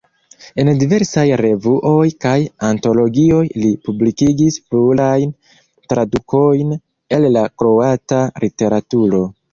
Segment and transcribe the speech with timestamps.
[0.61, 2.37] En diversaj revuoj kaj
[2.69, 5.35] antologioj li publikigis plurajn
[5.93, 6.77] tradukojn
[7.19, 9.27] el la kroata literaturo.